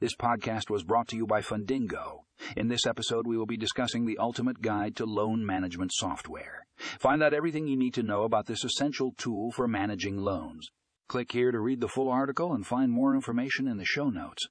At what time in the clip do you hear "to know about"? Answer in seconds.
7.94-8.46